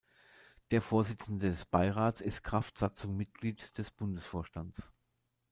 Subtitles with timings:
[0.71, 4.81] Der Vorsitzende des Beirats ist kraft Satzung Mitglied des Bundesvorstands.